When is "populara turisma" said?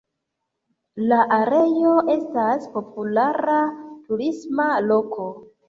2.79-4.71